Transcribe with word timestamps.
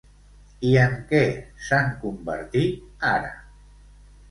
I 0.69 0.71
en 0.83 0.95
què 1.11 1.19
s'han 1.67 1.93
convertit 2.07 3.07
ara? 3.13 3.31